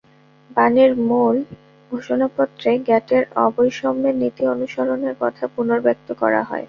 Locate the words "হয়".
6.43-6.59